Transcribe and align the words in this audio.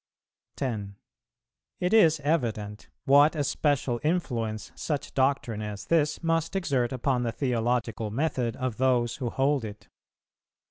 It 1.79 1.93
is 1.93 2.19
evident 2.21 2.89
what 3.05 3.35
a 3.35 3.43
special 3.43 3.99
influence 4.03 4.71
such 4.73 5.13
doctrine 5.13 5.61
as 5.61 5.85
this 5.85 6.23
must 6.23 6.55
exert 6.55 6.91
upon 6.91 7.21
the 7.21 7.31
theological 7.31 8.09
method 8.09 8.55
of 8.55 8.77
those 8.77 9.17
who 9.17 9.29
hold 9.29 9.63
it. 9.63 9.89